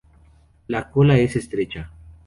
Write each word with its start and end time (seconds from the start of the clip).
La 0.65 0.89
cola 0.89 1.15
es 1.19 1.35
estrecha. 1.35 1.91